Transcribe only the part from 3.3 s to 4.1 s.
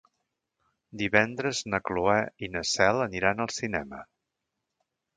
al cinema.